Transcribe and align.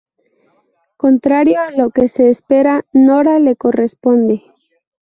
Contrario 0.97 1.61
a 1.61 1.69
lo 1.69 1.91
que 1.91 2.07
se 2.07 2.31
espera, 2.31 2.87
Nora 2.91 3.37
le 3.37 3.55
corresponde. 3.55 4.43